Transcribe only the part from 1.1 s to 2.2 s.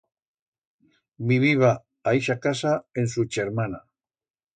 Viviba a